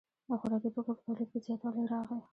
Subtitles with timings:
[0.27, 2.19] د خوراکي توکو په تولید کې زیاتوالی راغی.